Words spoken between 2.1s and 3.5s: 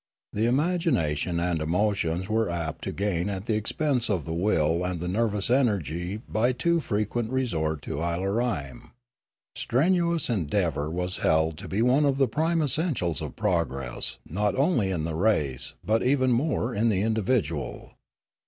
were apt to gain at